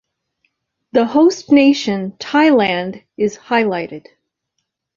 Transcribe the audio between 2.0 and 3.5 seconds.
Thailand, is